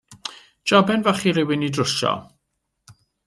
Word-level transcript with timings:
Joben 0.71 1.03
fach 1.09 1.21
i 1.31 1.35
rywun 1.37 1.65
ei 1.67 1.71
drwsio. 1.77 2.15